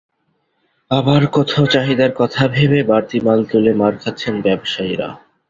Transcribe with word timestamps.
আবার 0.91 1.21
কোথাও 1.27 1.65
চাহিদার 1.65 2.11
কথা 2.15 2.43
ভেবে 2.47 2.79
বাড়তি 2.83 3.17
মাল 3.19 3.39
তুলে 3.45 3.71
মার 3.73 3.93
খাচ্ছেন 3.97 4.35
ব্যবসায়ীরা। 4.41 5.09